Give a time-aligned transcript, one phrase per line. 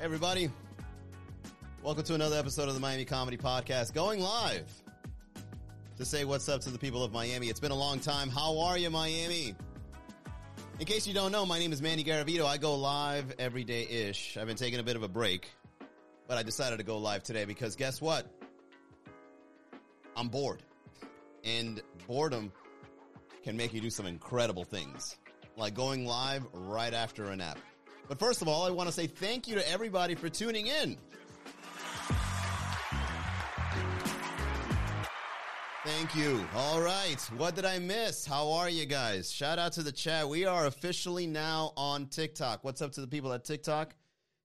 [0.00, 0.50] Everybody.
[1.82, 4.64] Welcome to another episode of the Miami Comedy Podcast, going live
[5.98, 7.48] to say what's up to the people of Miami.
[7.48, 8.30] It's been a long time.
[8.30, 9.54] How are you, Miami?
[10.78, 12.46] In case you don't know, my name is Manny Garavito.
[12.46, 14.38] I go live every day ish.
[14.38, 15.50] I've been taking a bit of a break,
[16.26, 18.26] but I decided to go live today because guess what?
[20.16, 20.62] I'm bored.
[21.44, 22.52] And boredom
[23.44, 25.18] can make you do some incredible things,
[25.58, 27.58] like going live right after a nap.
[28.10, 30.96] But first of all, I want to say thank you to everybody for tuning in.
[35.84, 36.44] Thank you.
[36.56, 37.20] All right.
[37.36, 38.26] What did I miss?
[38.26, 39.30] How are you guys?
[39.30, 40.28] Shout out to the chat.
[40.28, 42.64] We are officially now on TikTok.
[42.64, 43.94] What's up to the people at TikTok?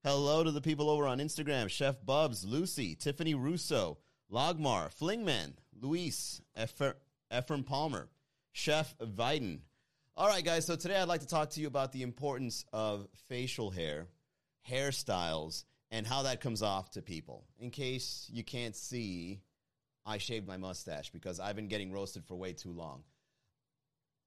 [0.04, 1.68] Hello to the people over on Instagram.
[1.68, 3.98] Chef Bubs, Lucy, Tiffany Russo,
[4.32, 8.10] Logmar, Flingman, Luis, Ephraim Palmer,
[8.52, 9.62] Chef Viden.
[10.18, 10.66] All right, guys.
[10.66, 14.08] So today I'd like to talk to you about the importance of facial hair,
[14.66, 17.44] hairstyles, and how that comes off to people.
[17.60, 19.42] In case you can't see,
[20.06, 23.04] I shaved my mustache because I've been getting roasted for way too long.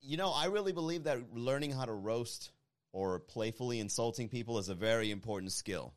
[0.03, 2.51] You know, I really believe that learning how to roast
[2.93, 5.95] or playfully insulting people is a very important skill.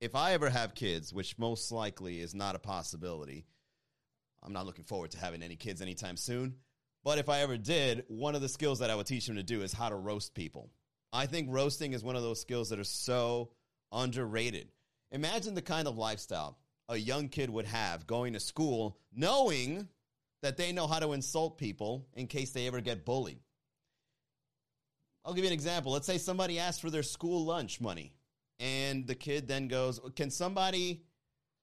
[0.00, 3.46] If I ever have kids, which most likely is not a possibility,
[4.42, 6.56] I'm not looking forward to having any kids anytime soon.
[7.04, 9.42] But if I ever did, one of the skills that I would teach them to
[9.42, 10.70] do is how to roast people.
[11.12, 13.50] I think roasting is one of those skills that are so
[13.92, 14.68] underrated.
[15.10, 19.88] Imagine the kind of lifestyle a young kid would have going to school knowing
[20.42, 23.40] that they know how to insult people in case they ever get bullied.
[25.24, 25.92] I'll give you an example.
[25.92, 28.14] Let's say somebody asks for their school lunch money,
[28.58, 31.02] and the kid then goes, Can somebody,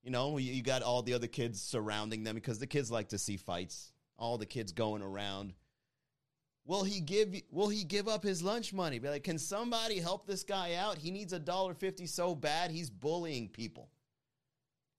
[0.04, 3.18] you know, you got all the other kids surrounding them because the kids like to
[3.18, 5.54] see fights, all the kids going around.
[6.66, 8.98] Will he give will he give up his lunch money?
[8.98, 10.98] Be like, can somebody help this guy out?
[10.98, 13.90] He needs a dollar fifty so bad he's bullying people.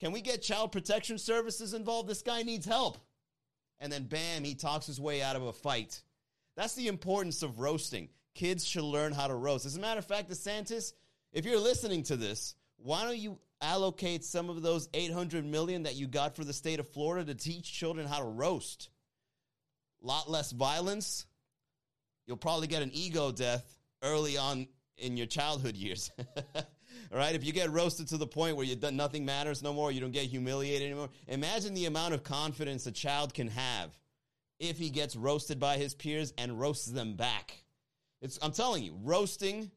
[0.00, 2.08] Can we get child protection services involved?
[2.08, 2.98] This guy needs help.
[3.80, 6.02] And then bam, he talks his way out of a fight.
[6.56, 8.08] That's the importance of roasting.
[8.34, 9.66] Kids should learn how to roast.
[9.66, 10.92] As a matter of fact, DeSantis,
[11.32, 15.96] if you're listening to this, why don't you allocate some of those 800 million that
[15.96, 18.90] you got for the state of Florida to teach children how to roast?
[20.02, 21.26] Lot less violence.
[22.26, 24.68] You'll probably get an ego death early on
[24.98, 26.10] in your childhood years.
[27.12, 29.72] All right, if you get roasted to the point where you done, nothing matters no
[29.72, 31.10] more, you don't get humiliated anymore.
[31.28, 33.96] Imagine the amount of confidence a child can have
[34.58, 37.64] if he gets roasted by his peers and roasts them back.
[38.22, 39.70] It's, I'm telling you, roasting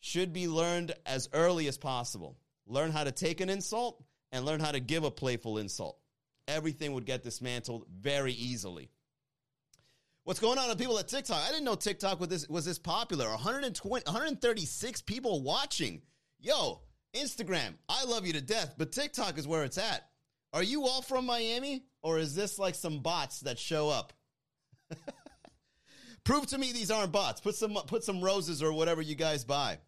[0.00, 2.36] should be learned as early as possible.
[2.66, 5.98] Learn how to take an insult and learn how to give a playful insult.
[6.46, 8.90] Everything would get dismantled very easily.
[10.24, 11.36] What's going on with people at TikTok?
[11.36, 13.28] I didn't know TikTok was this, was this popular.
[13.28, 16.00] 120, 136 people watching.
[16.40, 16.80] Yo,
[17.14, 20.08] Instagram, I love you to death, but TikTok is where it's at.
[20.54, 24.14] Are you all from Miami or is this like some bots that show up?
[26.24, 27.42] Prove to me these aren't bots.
[27.42, 29.78] Put some put some roses or whatever you guys buy.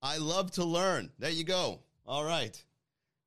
[0.00, 1.10] I love to learn.
[1.18, 1.80] There you go.
[2.06, 2.64] All right.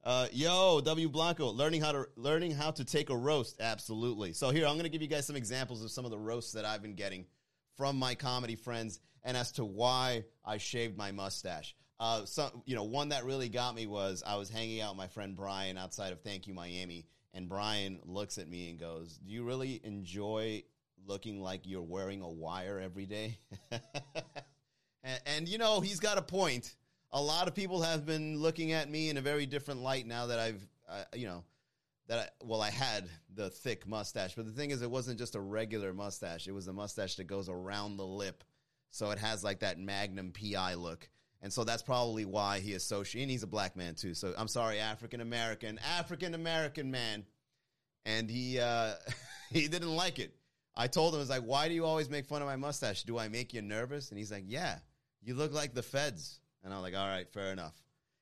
[0.04, 3.62] Uh, yo, W Blanco, learning how to learning how to take a roast.
[3.62, 4.34] Absolutely.
[4.34, 6.54] So here, I'm going to give you guys some examples of some of the roasts
[6.54, 7.26] that I've been getting
[7.78, 11.76] from my comedy friends, and as to why I shaved my mustache.
[12.00, 14.98] Uh, so you know, one that really got me was I was hanging out with
[14.98, 19.20] my friend Brian outside of Thank You Miami, and Brian looks at me and goes,
[19.24, 20.64] "Do you really enjoy
[21.06, 23.38] looking like you're wearing a wire every day?"
[25.04, 26.76] and, and you know, he's got a point.
[27.14, 30.28] A lot of people have been looking at me in a very different light now
[30.28, 31.44] that I've, uh, you know,
[32.08, 35.36] that I, well, I had the thick mustache, but the thing is, it wasn't just
[35.36, 36.48] a regular mustache.
[36.48, 38.44] It was a mustache that goes around the lip,
[38.90, 41.10] so it has like that Magnum PI look.
[41.42, 43.24] And so that's probably why he associated.
[43.24, 44.14] And he's a black man too.
[44.14, 47.26] So I'm sorry, African American, African American man.
[48.06, 48.94] And he uh,
[49.50, 50.36] he didn't like it.
[50.76, 53.04] I told him, I was like, why do you always make fun of my mustache?
[53.04, 54.10] Do I make you nervous?
[54.10, 54.80] And he's like, yeah,
[55.22, 56.41] you look like the feds.
[56.64, 57.74] And I'm like, all right, fair enough.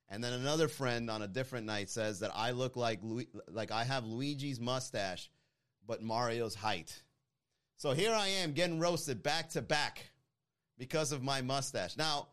[0.09, 2.99] And then another friend on a different night says that I look like
[3.47, 5.29] like I have Luigi's mustache,
[5.85, 7.03] but Mario's height.
[7.77, 10.11] So here I am getting roasted back to back
[10.77, 11.95] because of my mustache.
[11.95, 12.29] Now,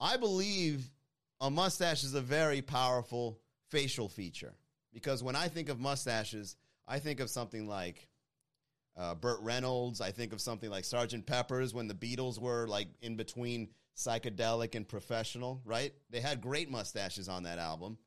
[0.00, 0.90] I believe
[1.40, 3.38] a mustache is a very powerful
[3.70, 4.54] facial feature
[4.92, 6.56] because when I think of mustaches,
[6.86, 8.08] I think of something like
[8.96, 10.00] uh, Burt Reynolds.
[10.00, 14.74] I think of something like Sergeant Pepper's when the Beatles were like in between psychedelic
[14.74, 15.92] and professional, right?
[16.10, 17.98] They had great mustaches on that album.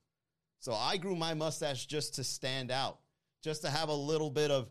[0.60, 3.00] So I grew my mustache just to stand out,
[3.44, 4.70] just to have a little bit of,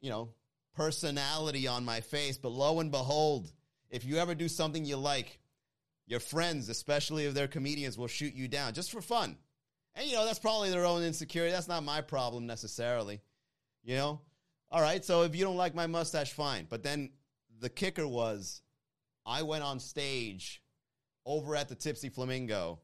[0.00, 0.30] you know,
[0.74, 2.38] personality on my face.
[2.38, 3.52] But lo and behold,
[3.88, 5.38] if you ever do something you like,
[6.06, 9.36] Your friends, especially if they're comedians, will shoot you down just for fun.
[9.94, 11.52] And, you know, that's probably their own insecurity.
[11.52, 13.20] That's not my problem necessarily.
[13.82, 14.20] You know?
[14.70, 16.66] All right, so if you don't like my mustache, fine.
[16.68, 17.10] But then
[17.60, 18.62] the kicker was
[19.24, 20.62] I went on stage
[21.24, 22.80] over at the Tipsy Flamingo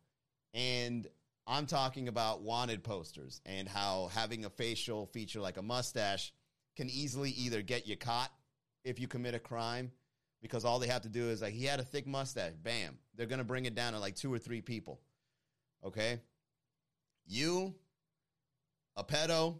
[0.54, 1.06] and
[1.46, 6.32] I'm talking about wanted posters and how having a facial feature like a mustache
[6.76, 8.30] can easily either get you caught
[8.84, 9.90] if you commit a crime
[10.40, 12.98] because all they have to do is like he had a thick mustache, bam.
[13.16, 15.00] They're going to bring it down to like two or three people.
[15.84, 16.20] Okay?
[17.26, 17.74] You,
[18.96, 19.58] a pedo,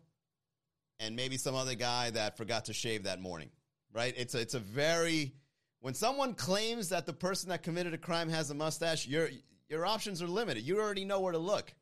[1.00, 3.50] and maybe some other guy that forgot to shave that morning.
[3.92, 4.14] Right?
[4.16, 5.34] It's a, it's a very
[5.80, 9.30] when someone claims that the person that committed a crime has a mustache, your
[9.68, 10.62] your options are limited.
[10.62, 11.72] You already know where to look.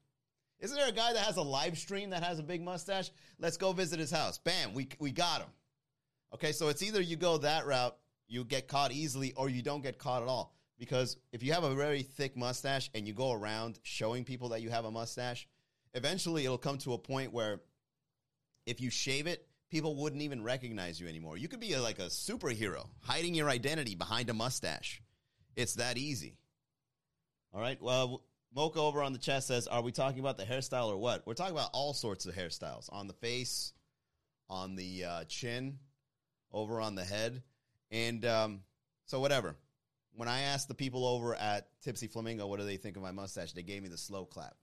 [0.58, 3.10] Isn't there a guy that has a live stream that has a big mustache?
[3.38, 4.38] Let's go visit his house.
[4.38, 5.48] Bam, we we got him.
[6.34, 7.96] Okay, so it's either you go that route,
[8.28, 10.54] you get caught easily, or you don't get caught at all.
[10.78, 14.60] Because if you have a very thick mustache and you go around showing people that
[14.60, 15.48] you have a mustache,
[15.94, 17.60] eventually it'll come to a point where
[18.66, 21.36] if you shave it, people wouldn't even recognize you anymore.
[21.36, 25.02] You could be a, like a superhero hiding your identity behind a mustache.
[25.54, 26.36] It's that easy.
[27.52, 27.80] All right.
[27.80, 28.22] Well,
[28.54, 31.34] Mocha over on the chat says, "Are we talking about the hairstyle or what?" We're
[31.34, 33.72] talking about all sorts of hairstyles on the face,
[34.48, 35.78] on the uh, chin,
[36.52, 37.42] over on the head,
[37.90, 38.60] and um,
[39.06, 39.56] so whatever.
[40.14, 43.10] When I asked the people over at Tipsy Flamingo, what do they think of my
[43.10, 43.52] mustache?
[43.52, 44.56] They gave me the slow clap.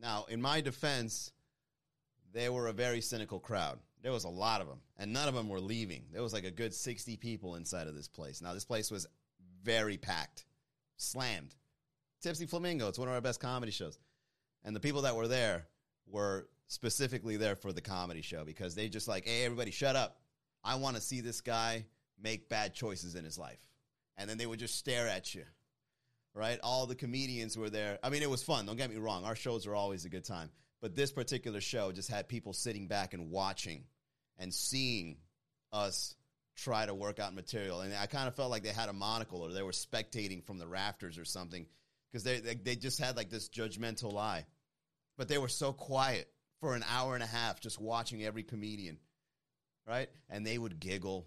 [0.00, 1.30] Now, in my defense,
[2.32, 3.78] they were a very cynical crowd.
[4.02, 6.04] There was a lot of them, and none of them were leaving.
[6.12, 8.42] There was like a good 60 people inside of this place.
[8.42, 9.06] Now, this place was
[9.62, 10.44] very packed,
[10.96, 11.54] slammed.
[12.20, 13.98] Tipsy Flamingo, it's one of our best comedy shows.
[14.64, 15.66] And the people that were there
[16.06, 20.18] were specifically there for the comedy show because they just like, hey, everybody, shut up.
[20.62, 21.84] I want to see this guy
[22.20, 23.60] make bad choices in his life.
[24.16, 25.44] And then they would just stare at you
[26.34, 26.58] right?
[26.62, 27.98] All the comedians were there.
[28.02, 28.66] I mean, it was fun.
[28.66, 29.24] Don't get me wrong.
[29.24, 30.50] Our shows are always a good time.
[30.80, 33.84] But this particular show just had people sitting back and watching
[34.38, 35.16] and seeing
[35.72, 36.14] us
[36.56, 37.80] try to work out material.
[37.80, 40.58] And I kind of felt like they had a monocle or they were spectating from
[40.58, 41.66] the rafters or something
[42.10, 44.46] because they, they, they just had like this judgmental eye.
[45.16, 46.28] But they were so quiet
[46.60, 48.98] for an hour and a half just watching every comedian,
[49.86, 50.08] right?
[50.28, 51.26] And they would giggle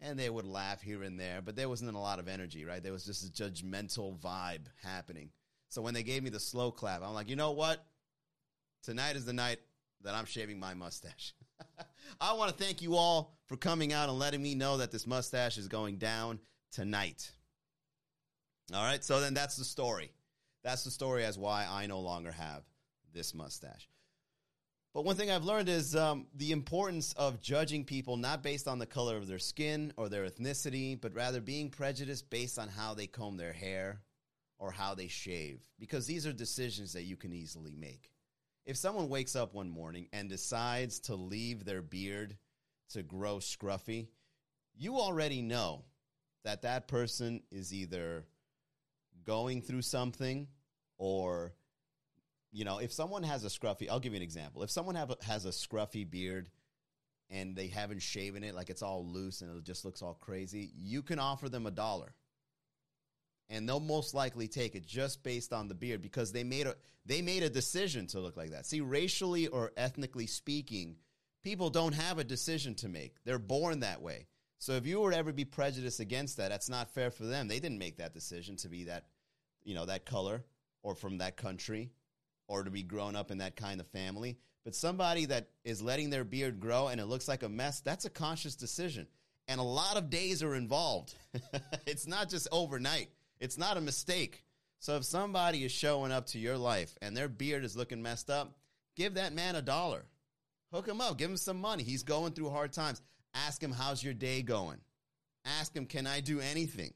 [0.00, 2.82] and they would laugh here and there, but there wasn't a lot of energy, right?
[2.82, 5.30] There was just a judgmental vibe happening.
[5.68, 7.84] So when they gave me the slow clap, I'm like, you know what?
[8.82, 9.58] Tonight is the night
[10.02, 11.34] that I'm shaving my mustache.
[12.20, 15.06] I want to thank you all for coming out and letting me know that this
[15.06, 16.38] mustache is going down
[16.72, 17.30] tonight.
[18.72, 20.12] All right, so then that's the story.
[20.62, 22.62] That's the story as why I no longer have
[23.12, 23.88] this mustache.
[24.96, 28.78] But one thing I've learned is um, the importance of judging people not based on
[28.78, 32.94] the color of their skin or their ethnicity, but rather being prejudiced based on how
[32.94, 34.00] they comb their hair
[34.58, 38.10] or how they shave, because these are decisions that you can easily make.
[38.64, 42.38] If someone wakes up one morning and decides to leave their beard
[42.92, 44.06] to grow scruffy,
[44.74, 45.84] you already know
[46.42, 48.24] that that person is either
[49.26, 50.48] going through something
[50.96, 51.52] or
[52.56, 54.62] you know, if someone has a scruffy, I'll give you an example.
[54.62, 56.48] If someone have a, has a scruffy beard
[57.28, 60.70] and they haven't shaven it, like it's all loose and it just looks all crazy,
[60.74, 62.14] you can offer them a dollar.
[63.50, 66.76] And they'll most likely take it just based on the beard because they made a
[67.04, 68.64] they made a decision to look like that.
[68.64, 70.96] See, racially or ethnically speaking,
[71.44, 73.16] people don't have a decision to make.
[73.26, 74.28] They're born that way.
[74.60, 77.48] So if you were to ever be prejudiced against that, that's not fair for them.
[77.48, 79.04] They didn't make that decision to be that,
[79.62, 80.42] you know, that color
[80.82, 81.90] or from that country
[82.48, 84.38] or to be grown up in that kind of family.
[84.64, 88.04] But somebody that is letting their beard grow and it looks like a mess, that's
[88.04, 89.06] a conscious decision.
[89.48, 91.14] And a lot of days are involved.
[91.86, 94.42] it's not just overnight, it's not a mistake.
[94.78, 98.28] So if somebody is showing up to your life and their beard is looking messed
[98.28, 98.56] up,
[98.96, 100.04] give that man a dollar.
[100.72, 101.82] Hook him up, give him some money.
[101.82, 103.00] He's going through hard times.
[103.34, 104.78] Ask him, how's your day going?
[105.44, 106.92] Ask him, can I do anything?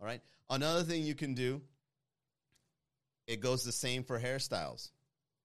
[0.00, 0.22] All right.
[0.50, 1.60] Another thing you can do
[3.26, 4.90] it goes the same for hairstyles.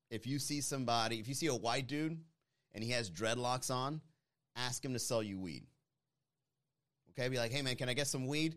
[0.10, 2.20] If you see somebody, if you see a white dude
[2.74, 4.02] and he has dreadlocks on,
[4.56, 5.66] ask him to sell you weed.
[7.12, 8.56] Okay, be like, hey man, can I get some weed?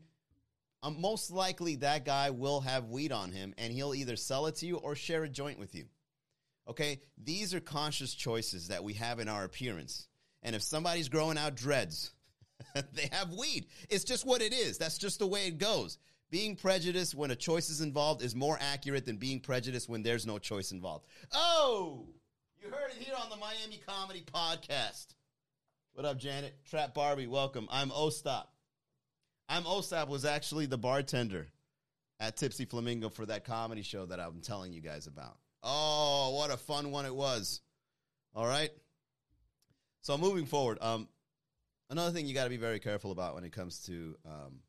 [0.83, 4.57] Um, most likely that guy will have weed on him and he'll either sell it
[4.57, 5.87] to you or share a joint with you.
[6.69, 10.09] Okay, these are conscious choices that we have in our appearance.
[10.43, 12.13] And if somebody's growing out dreads,
[12.75, 13.67] they have weed.
[13.89, 14.79] It's just what it is.
[14.79, 15.99] That's just the way it goes.
[16.33, 20.25] Being prejudiced when a choice is involved is more accurate than being prejudiced when there's
[20.25, 21.05] no choice involved.
[21.31, 22.07] Oh,
[22.59, 25.09] you heard it here on the Miami Comedy Podcast.
[25.93, 26.55] What up, Janet?
[26.71, 27.69] Trap Barbie, welcome.
[27.71, 28.47] I'm Ostap.
[29.47, 31.49] I'm Osap was actually the bartender
[32.19, 35.37] at Tipsy Flamingo for that comedy show that I'm telling you guys about.
[35.63, 37.61] Oh, what a fun one it was.
[38.35, 38.71] All right.
[40.01, 41.09] So moving forward, um,
[41.91, 44.61] another thing you got to be very careful about when it comes to um,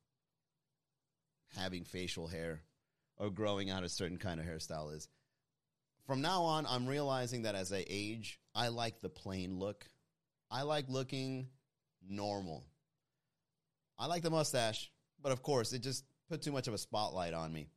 [1.58, 2.62] having facial hair
[3.18, 5.08] or growing out a certain kind of hairstyle is
[6.06, 9.86] from now on, I'm realizing that as I age, I like the plain look.
[10.52, 11.48] I like looking
[12.08, 12.66] normal.
[13.98, 14.92] I like the mustache,
[15.22, 17.70] but of course, it just put too much of a spotlight on me.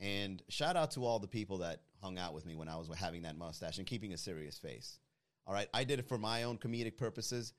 [0.00, 2.88] And shout out to all the people that hung out with me when I was
[2.96, 4.98] having that mustache and keeping a serious face.
[5.46, 7.52] All right, I did it for my own comedic purposes,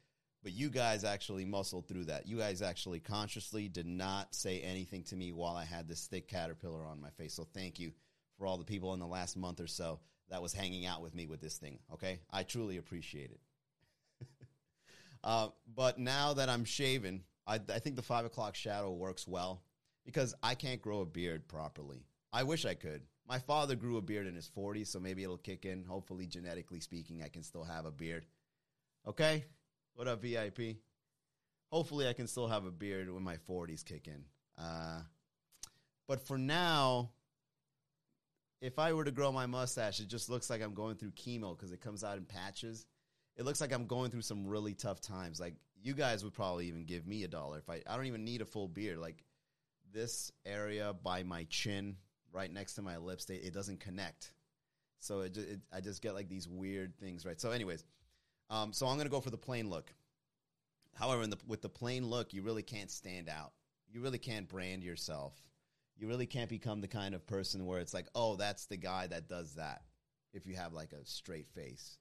[0.43, 2.27] but you guys actually muscled through that.
[2.27, 6.27] You guys actually consciously did not say anything to me while I had this thick
[6.27, 7.33] caterpillar on my face.
[7.33, 7.91] So thank you
[8.37, 11.13] for all the people in the last month or so that was hanging out with
[11.13, 11.79] me with this thing.
[11.93, 14.27] Okay, I truly appreciate it.
[15.23, 19.61] uh, but now that I'm shaven, I, I think the five o'clock shadow works well
[20.05, 22.05] because I can't grow a beard properly.
[22.33, 23.01] I wish I could.
[23.27, 25.83] My father grew a beard in his 40s, so maybe it'll kick in.
[25.83, 28.25] Hopefully, genetically speaking, I can still have a beard.
[29.07, 29.45] Okay?
[30.01, 30.77] What up, VIP?
[31.71, 34.25] Hopefully, I can still have a beard when my 40s kick in.
[34.57, 35.01] Uh,
[36.07, 37.11] but for now,
[38.61, 41.55] if I were to grow my mustache, it just looks like I'm going through chemo
[41.55, 42.87] because it comes out in patches.
[43.35, 45.39] It looks like I'm going through some really tough times.
[45.39, 45.53] Like
[45.83, 47.83] you guys would probably even give me a dollar if I.
[47.85, 48.97] I don't even need a full beard.
[48.97, 49.23] Like
[49.93, 51.95] this area by my chin,
[52.33, 54.33] right next to my lips, they, it doesn't connect.
[54.97, 57.39] So it, it, I just get like these weird things, right?
[57.39, 57.85] So, anyways,
[58.51, 59.91] um, so I'm gonna go for the plain look.
[60.93, 63.53] However, the, with the plain look, you really can't stand out.
[63.89, 65.33] You really can't brand yourself
[66.01, 69.05] you really can't become the kind of person where it's like, oh, that's the guy
[69.07, 69.83] that does that.
[70.33, 71.99] If you have like a straight face,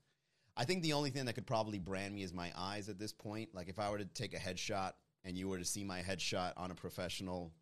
[0.56, 3.12] I think the only thing that could probably brand me is my eyes at this
[3.12, 3.50] point.
[3.54, 4.92] Like if I were to take a headshot
[5.24, 7.52] and you were to see my headshot on a professional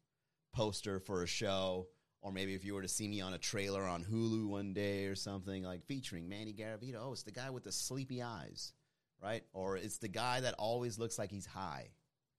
[0.52, 1.88] poster for a show,
[2.23, 5.07] or maybe if you were to see me on a trailer on Hulu one day
[5.07, 8.75] or something like featuring Manny Garavito, oh, it's the guy with the sleepy eyes,
[9.22, 9.42] right?
[9.52, 11.90] Or it's the guy that always looks like he's high,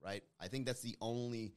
[0.04, 0.24] right?
[0.40, 1.54] I think that's the only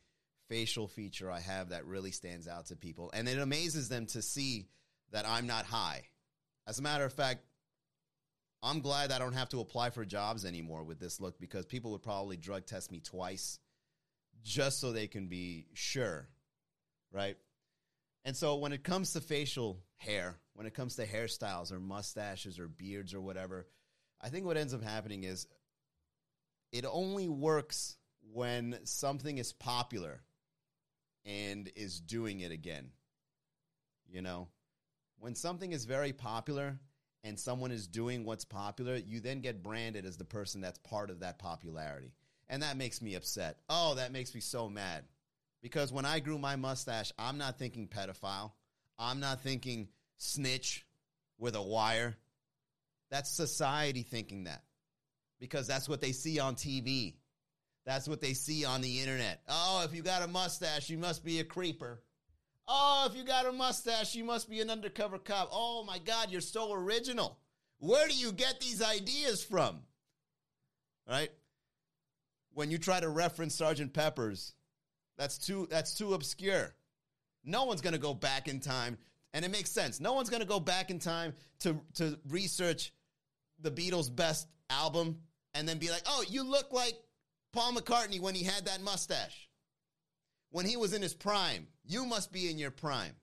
[0.49, 3.11] facial feature I have that really stands out to people.
[3.14, 4.69] And it amazes them to see
[5.12, 6.02] that I'm not high.
[6.67, 7.45] As a matter of fact,
[8.62, 11.93] I'm glad I don't have to apply for jobs anymore with this look because people
[11.93, 13.59] would probably drug test me twice
[14.45, 16.29] just so they can be sure,
[17.12, 17.37] right?
[18.25, 22.59] And so when it comes to facial hair, when it comes to hairstyles or mustaches
[22.59, 23.67] or beards or whatever,
[24.23, 25.47] I think what ends up happening is
[26.71, 27.97] it only works
[28.33, 30.23] when something is popular
[31.25, 32.91] and is doing it again.
[34.09, 34.49] You know,
[35.19, 36.79] when something is very popular
[37.25, 41.11] and someone is doing what's popular, you then get branded as the person that's part
[41.11, 42.12] of that popularity.
[42.49, 43.59] And that makes me upset.
[43.69, 45.05] Oh, that makes me so mad.
[45.62, 48.52] Because when I grew my mustache, I'm not thinking pedophile.
[48.99, 49.88] I'm not thinking
[50.19, 50.85] snitch
[51.38, 52.17] with a wire.
[53.12, 54.62] That's society thinking that.
[55.38, 57.16] Because that's what they see on TV.
[57.85, 59.42] That's what they see on the internet.
[59.49, 62.00] Oh, if you got a mustache, you must be a creeper.
[62.66, 65.50] Oh, if you got a mustache, you must be an undercover cop.
[65.52, 67.38] Oh my God, you're so original.
[67.81, 69.81] Where do you get these ideas from?
[71.07, 71.33] Right?
[72.54, 74.54] When you try to reference Sergeant Pepper's,
[75.19, 76.75] that's too that's too obscure.
[77.45, 78.97] No one's gonna go back in time,
[79.35, 80.00] and it makes sense.
[80.00, 82.92] No one's gonna go back in time to to research
[83.62, 85.19] the Beatles' best album
[85.54, 86.97] and then be like, "Oh, you look like
[87.52, 89.49] Paul McCartney when he had that mustache.
[90.50, 91.66] When he was in his prime.
[91.85, 93.14] You must be in your prime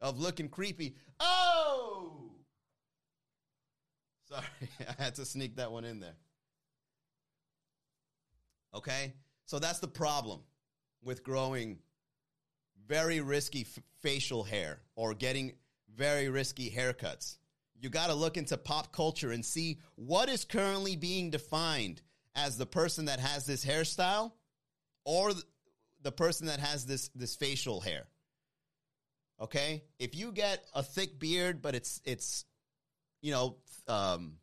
[0.00, 0.96] of looking creepy.
[1.20, 2.30] Oh!
[4.28, 4.44] Sorry,
[4.98, 6.16] I had to sneak that one in there.
[8.74, 9.14] Okay?
[9.46, 10.40] So that's the problem
[11.02, 11.78] with growing
[12.86, 15.52] very risky f- facial hair or getting
[15.94, 17.36] very risky haircuts.
[17.82, 22.00] You got to look into pop culture and see what is currently being defined
[22.36, 24.30] as the person that has this hairstyle
[25.04, 25.32] or
[26.02, 28.06] the person that has this this facial hair.
[29.40, 29.82] Okay?
[29.98, 32.44] If you get a thick beard but it's it's
[33.20, 33.56] you know
[33.88, 34.34] um,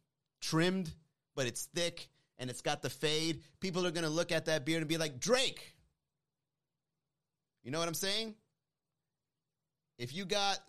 [0.41, 0.91] trimmed
[1.33, 4.65] but it's thick and it's got the fade, people are going to look at that
[4.65, 5.75] beard and be like, "Drake."
[7.63, 8.35] You know what I'm saying?
[9.97, 10.59] If you got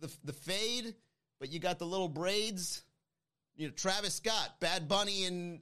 [0.00, 0.94] the the fade
[1.40, 2.84] but you got the little braids,
[3.56, 5.60] you know, Travis Scott, Bad Bunny in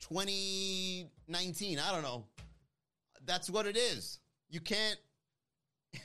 [0.00, 1.78] 2019.
[1.78, 2.24] I don't know.
[3.24, 4.18] That's what it is.
[4.48, 4.98] You can't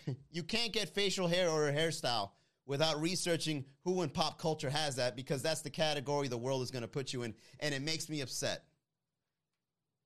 [0.32, 2.32] you can't get facial hair or a hairstyle
[2.66, 6.72] without researching who in pop culture has that because that's the category the world is
[6.72, 8.66] going to put you in and it makes me upset.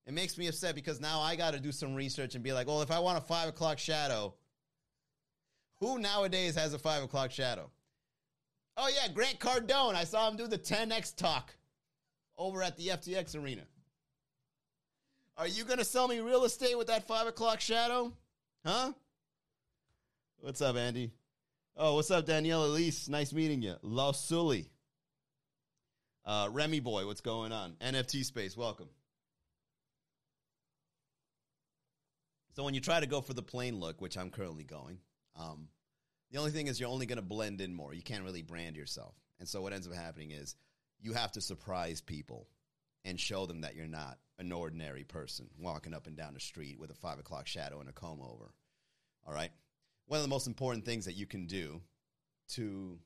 [0.06, 2.66] It makes me upset because now I got to do some research and be like,
[2.66, 4.34] well, if I want a five o'clock shadow,
[5.78, 7.70] who nowadays has a five o'clock shadow?
[8.76, 9.94] Oh, yeah, Grant Cardone.
[9.94, 11.54] I saw him do the 10X talk
[12.38, 13.62] over at the FTX arena.
[15.36, 18.12] Are you to sell me real estate with that five o'clock shadow?
[18.64, 18.92] Huh?
[20.38, 21.12] What's up, Andy?
[21.76, 23.08] Oh, what's up, Danielle Elise?
[23.08, 23.76] Nice meeting you.
[23.82, 24.70] Los Sully.
[26.24, 27.72] Uh, Remy Boy, what's going on?
[27.80, 28.88] NFT Space, welcome.
[32.54, 34.98] So when you try to go for the plain look, which I'm currently going,
[35.36, 35.68] um,
[36.32, 37.92] the only thing is you're only going to blend in more.
[37.92, 39.14] You can't really brand yourself.
[39.38, 40.56] And so what ends up happening is
[40.98, 42.48] you have to surprise people
[43.04, 46.78] and show them that you're not an ordinary person walking up and down the street
[46.78, 48.54] with a five o'clock shadow and a comb over.
[49.26, 49.50] All right.
[50.06, 51.80] One of the most important things that you can do
[52.54, 52.98] to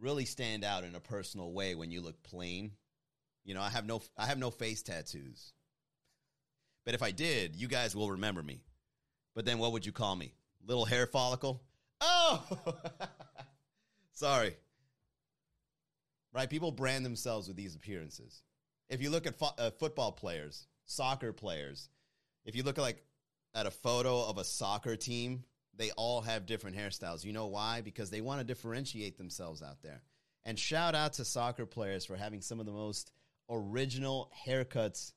[0.00, 2.72] really stand out in a personal way when you look plain.
[3.44, 5.52] You know, I have no I have no face tattoos.
[6.86, 8.62] But if I did, you guys will remember me.
[9.34, 10.32] But then what would you call me?
[10.66, 11.62] Little hair follicle?
[12.04, 12.44] Oh!
[14.12, 14.56] Sorry.
[16.32, 16.50] Right?
[16.50, 18.42] People brand themselves with these appearances.
[18.88, 21.88] If you look at fo- uh, football players, soccer players,
[22.44, 23.02] if you look at like
[23.54, 25.44] at a photo of a soccer team,
[25.76, 27.24] they all have different hairstyles.
[27.24, 27.80] You know why?
[27.80, 30.02] Because they want to differentiate themselves out there.
[30.44, 33.12] And shout out to soccer players for having some of the most
[33.48, 35.12] original haircuts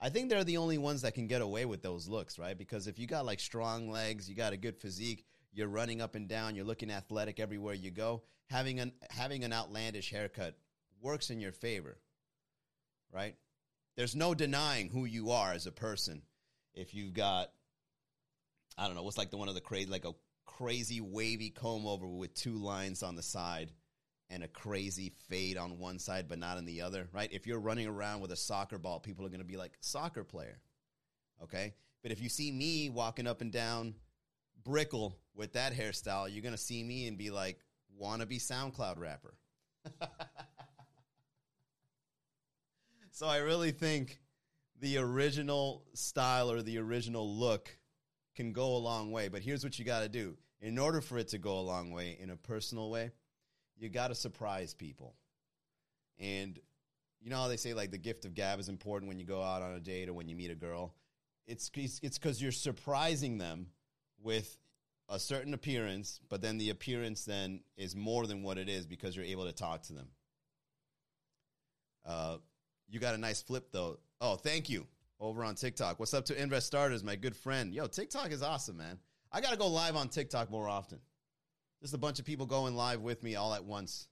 [0.00, 2.56] I think they're the only ones that can get away with those looks, right?
[2.56, 5.24] Because if you got like strong legs, you got a good physique,
[5.56, 9.52] you're running up and down, you're looking athletic everywhere you go, having an having an
[9.52, 10.54] outlandish haircut
[11.00, 11.96] works in your favor.
[13.12, 13.34] Right?
[13.96, 16.22] There's no denying who you are as a person
[16.74, 17.50] if you've got
[18.76, 21.86] I don't know, what's like the one of the crazy like a crazy wavy comb
[21.86, 23.72] over with two lines on the side
[24.28, 27.32] and a crazy fade on one side but not on the other, right?
[27.32, 30.24] If you're running around with a soccer ball, people are going to be like, soccer
[30.24, 30.58] player.
[31.42, 31.72] Okay?
[32.02, 33.94] But if you see me walking up and down
[34.66, 37.58] Brickell with that hairstyle, you're to see me and be like,
[38.00, 39.34] wannabe SoundCloud rapper.
[43.10, 44.18] so I really think
[44.80, 47.78] the original style or the original look
[48.34, 49.28] can go a long way.
[49.28, 51.92] But here's what you got to do in order for it to go a long
[51.92, 53.12] way in a personal way
[53.78, 55.14] you got to surprise people.
[56.18, 56.58] And
[57.20, 59.42] you know how they say like the gift of gab is important when you go
[59.42, 60.94] out on a date or when you meet a girl.
[61.46, 63.68] It's it's because you're surprising them
[64.22, 64.56] with
[65.08, 69.14] a certain appearance, but then the appearance then is more than what it is because
[69.14, 70.08] you're able to talk to them.
[72.04, 72.36] Uh,
[72.88, 73.98] you got a nice flip though.
[74.20, 74.86] Oh, thank you.
[75.18, 75.98] Over on TikTok.
[75.98, 77.72] What's up to Invest Starters, my good friend?
[77.72, 78.98] Yo, TikTok is awesome, man.
[79.32, 80.98] I got to go live on TikTok more often.
[81.80, 84.08] Just a bunch of people going live with me all at once.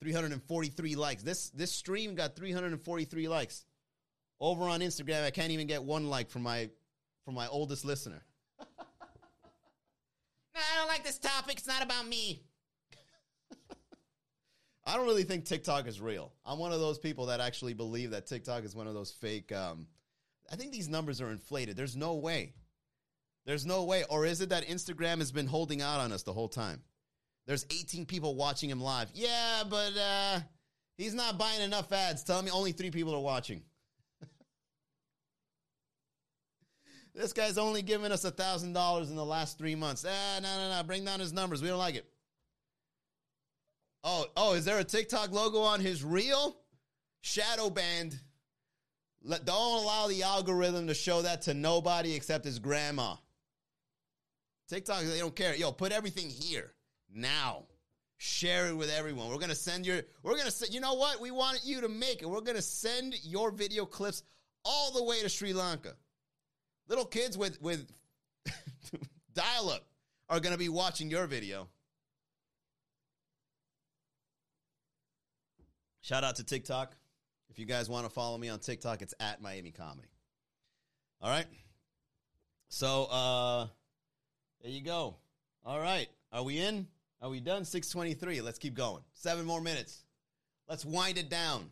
[0.00, 1.22] 343 likes.
[1.22, 3.66] This this stream got 343 likes.
[4.40, 6.70] Over on Instagram, I can't even get one like from my
[7.24, 8.22] from my oldest listener.
[10.98, 11.58] Like this topic.
[11.58, 12.42] It's not about me.
[14.84, 16.32] I don't really think TikTok is real.
[16.44, 19.52] I'm one of those people that actually believe that TikTok is one of those fake.
[19.52, 19.86] Um,
[20.50, 21.76] I think these numbers are inflated.
[21.76, 22.54] There's no way.
[23.46, 24.04] There's no way.
[24.10, 26.82] Or is it that Instagram has been holding out on us the whole time?
[27.46, 29.08] There's 18 people watching him live.
[29.14, 30.40] Yeah, but uh,
[30.96, 32.24] he's not buying enough ads.
[32.24, 33.62] Tell me only three people are watching.
[37.14, 40.04] This guy's only given us a thousand dollars in the last three months.
[40.08, 40.82] Ah, no, no, no.
[40.82, 41.62] Bring down his numbers.
[41.62, 42.06] We don't like it.
[44.04, 46.56] Oh, oh, is there a TikTok logo on his reel?
[47.20, 48.18] Shadow banned.
[49.22, 53.16] Let, don't allow the algorithm to show that to nobody except his grandma.
[54.68, 55.54] TikTok, they don't care.
[55.56, 56.72] Yo, put everything here
[57.12, 57.64] now.
[58.18, 59.28] Share it with everyone.
[59.28, 60.02] We're gonna send your.
[60.22, 60.66] We're gonna say.
[60.70, 61.20] You know what?
[61.20, 62.26] We want you to make it.
[62.26, 64.24] We're gonna send your video clips
[64.64, 65.94] all the way to Sri Lanka.
[66.88, 67.86] Little kids with with
[69.34, 69.84] dial up
[70.28, 71.68] are gonna be watching your video.
[76.00, 76.96] Shout out to TikTok.
[77.50, 80.08] If you guys want to follow me on TikTok, it's at Miami Comedy.
[81.20, 81.46] All right.
[82.68, 83.66] So uh
[84.62, 85.16] there you go.
[85.64, 86.08] All right.
[86.32, 86.86] Are we in?
[87.20, 87.64] Are we done?
[87.64, 88.40] 623.
[88.40, 89.02] Let's keep going.
[89.12, 90.04] Seven more minutes.
[90.68, 91.70] Let's wind it down.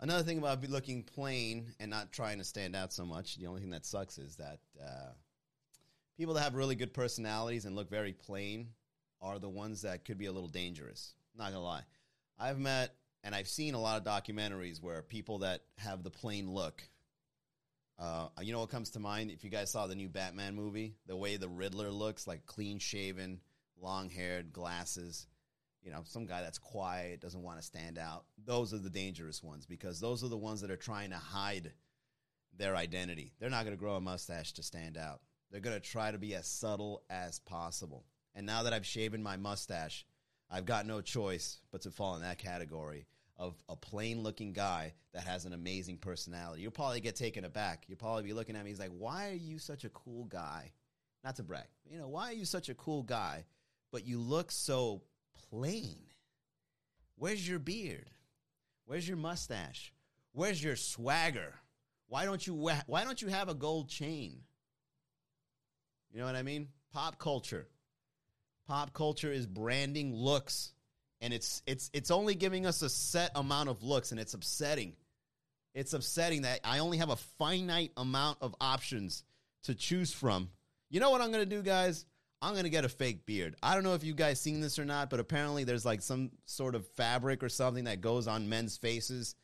[0.00, 3.60] Another thing about looking plain and not trying to stand out so much, the only
[3.60, 5.12] thing that sucks is that uh,
[6.16, 8.68] people that have really good personalities and look very plain
[9.20, 11.14] are the ones that could be a little dangerous.
[11.36, 11.82] Not gonna lie.
[12.38, 16.52] I've met and I've seen a lot of documentaries where people that have the plain
[16.52, 16.82] look
[17.98, 19.30] uh, you know what comes to mind?
[19.30, 22.78] If you guys saw the new Batman movie, the way the Riddler looks, like clean
[22.78, 23.40] shaven,
[23.80, 25.26] long haired, glasses.
[25.82, 28.24] You know, some guy that's quiet, doesn't want to stand out.
[28.44, 31.72] Those are the dangerous ones because those are the ones that are trying to hide
[32.56, 33.32] their identity.
[33.38, 35.20] They're not going to grow a mustache to stand out.
[35.50, 38.04] They're going to try to be as subtle as possible.
[38.34, 40.04] And now that I've shaven my mustache,
[40.50, 44.94] I've got no choice but to fall in that category of a plain looking guy
[45.14, 46.62] that has an amazing personality.
[46.62, 47.84] You'll probably get taken aback.
[47.86, 48.70] You'll probably be looking at me.
[48.70, 50.72] He's like, why are you such a cool guy?
[51.24, 51.66] Not to brag.
[51.88, 53.44] You know, why are you such a cool guy,
[53.92, 55.02] but you look so
[55.50, 55.96] plain?
[57.16, 58.10] Where's your beard?
[58.86, 59.92] Where's your mustache?
[60.32, 61.54] Where's your swagger?
[62.08, 64.40] Why don't you why don't you have a gold chain?
[66.12, 66.68] You know what I mean?
[66.92, 67.68] Pop culture.
[68.66, 70.72] Pop culture is branding looks
[71.20, 74.94] and it's it's it's only giving us a set amount of looks and it's upsetting
[75.74, 79.24] it's upsetting that i only have a finite amount of options
[79.64, 80.48] to choose from
[80.90, 82.04] you know what i'm gonna do guys
[82.42, 84.84] i'm gonna get a fake beard i don't know if you guys seen this or
[84.84, 88.76] not but apparently there's like some sort of fabric or something that goes on men's
[88.76, 89.34] faces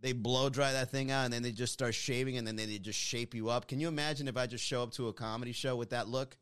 [0.00, 2.78] they blow dry that thing out and then they just start shaving and then they
[2.78, 5.52] just shape you up can you imagine if i just show up to a comedy
[5.52, 6.36] show with that look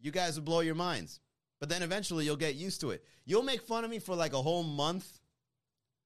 [0.00, 1.20] you guys would blow your minds
[1.58, 3.04] but then eventually you'll get used to it.
[3.24, 5.20] You'll make fun of me for like a whole month,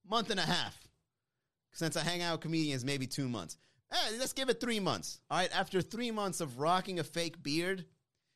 [0.09, 0.79] month and a half.
[1.73, 3.57] Since I hang out with comedians, maybe two months.
[3.93, 5.21] Hey, let's give it three months.
[5.31, 7.85] All right, after three months of rocking a fake beard,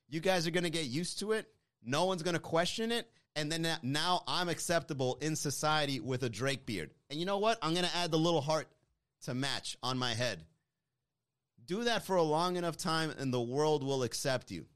[0.09, 1.47] you guys are gonna get used to it.
[1.83, 3.11] No one's gonna question it.
[3.37, 6.91] And then now I'm acceptable in society with a Drake beard.
[7.11, 7.59] And you know what?
[7.63, 8.69] I'm gonna add the little heart
[9.23, 10.45] to match on my head.
[11.67, 14.67] Do that for a long enough time, and the world will accept you.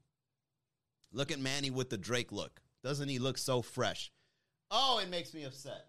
[1.11, 2.61] Look at Manny with the Drake look.
[2.83, 4.11] Doesn't he look so fresh?
[4.71, 5.85] Oh, it makes me upset.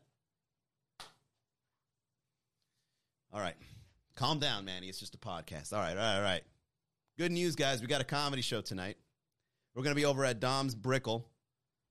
[3.33, 3.57] All right.
[4.17, 4.89] Calm down, Manny.
[4.89, 5.73] It's just a podcast.
[5.73, 6.43] All right, all right, all right.
[7.17, 7.81] Good news, guys.
[7.81, 8.97] We got a comedy show tonight.
[9.75, 11.29] We're going to be over at Dom's Brickell.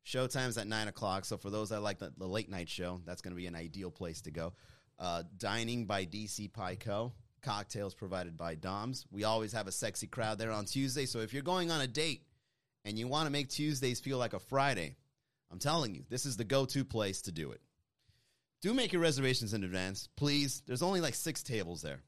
[0.05, 1.25] Showtime's at 9 o'clock.
[1.25, 3.55] So for those that like the, the late night show, that's going to be an
[3.55, 4.53] ideal place to go.
[4.97, 7.13] Uh, dining by DC Pie Co.
[7.41, 9.05] Cocktails provided by Dom's.
[9.11, 11.05] We always have a sexy crowd there on Tuesday.
[11.05, 12.23] So if you're going on a date,
[12.85, 14.95] and you want to make Tuesdays feel like a Friday,
[15.51, 17.61] I'm telling you, this is the go to place to do it.
[18.61, 20.61] Do make your reservations in advance, please.
[20.65, 22.01] There's only like six tables there,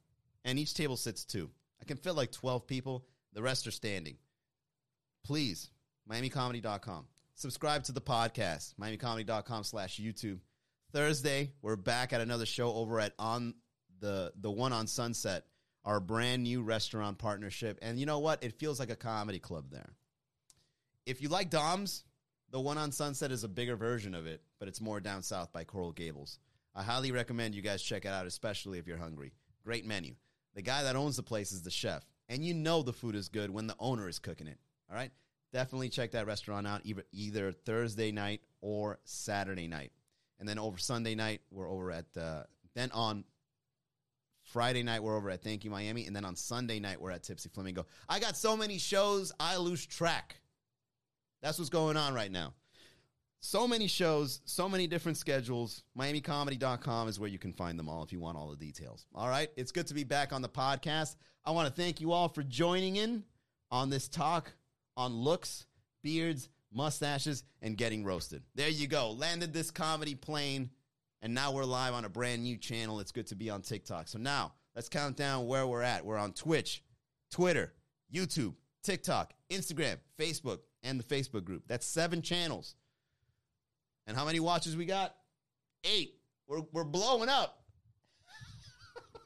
[0.43, 1.49] and each table sits two.
[1.81, 4.17] I can fit like 12 people, the rest are standing.
[5.23, 5.69] Please,
[6.09, 7.07] MiamiComedy.com.
[7.35, 10.39] Subscribe to the podcast, MiamiComedy.com slash YouTube.
[10.91, 13.55] Thursday, we're back at another show over at on
[13.99, 15.45] the the one on Sunset,
[15.85, 17.79] our brand new restaurant partnership.
[17.81, 18.43] And you know what?
[18.43, 19.93] It feels like a comedy club there
[21.05, 22.03] if you like Dom's,
[22.51, 25.51] the one on Sunset is a bigger version of it, but it's more down south
[25.51, 26.39] by Coral Gables.
[26.75, 29.33] I highly recommend you guys check it out, especially if you're hungry.
[29.63, 30.15] Great menu.
[30.53, 33.29] The guy that owns the place is the chef, and you know the food is
[33.29, 34.57] good when the owner is cooking it.
[34.91, 35.11] All right?
[35.53, 39.91] Definitely check that restaurant out either, either Thursday night or Saturday night.
[40.39, 42.43] And then over Sunday night, we're over at, uh,
[42.75, 43.23] then on
[44.43, 46.07] Friday night, we're over at Thank You Miami.
[46.07, 47.85] And then on Sunday night, we're at Tipsy Flamingo.
[48.09, 50.37] I got so many shows, I lose track.
[51.41, 52.53] That's what's going on right now.
[53.39, 55.83] So many shows, so many different schedules.
[55.97, 59.07] MiamiComedy.com is where you can find them all if you want all the details.
[59.15, 59.49] All right.
[59.57, 61.15] It's good to be back on the podcast.
[61.43, 63.23] I want to thank you all for joining in
[63.71, 64.53] on this talk
[65.01, 65.65] on looks,
[66.03, 68.43] beards, mustaches, and getting roasted.
[68.55, 69.11] There you go.
[69.11, 70.69] Landed this comedy plane,
[71.21, 72.99] and now we're live on a brand new channel.
[72.99, 74.07] It's good to be on TikTok.
[74.07, 76.05] So now let's count down where we're at.
[76.05, 76.83] We're on Twitch,
[77.31, 77.73] Twitter,
[78.13, 81.63] YouTube, TikTok, Instagram, Facebook, and the Facebook group.
[81.67, 82.75] That's seven channels.
[84.05, 85.15] And how many watches we got?
[85.83, 86.13] Eight.
[86.47, 87.63] We're, we're blowing up.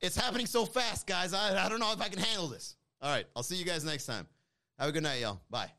[0.00, 1.34] it's happening so fast, guys.
[1.34, 2.76] I, I don't know if I can handle this.
[3.02, 3.26] All right.
[3.34, 4.26] I'll see you guys next time.
[4.78, 5.40] Have a good night, y'all.
[5.50, 5.70] Bye.